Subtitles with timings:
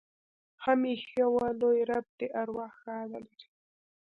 [0.63, 1.47] هم ایښي وه.
[1.59, 3.45] لوى رب دې ارواح ښاده لري.